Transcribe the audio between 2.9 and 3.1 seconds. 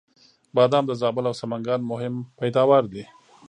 دی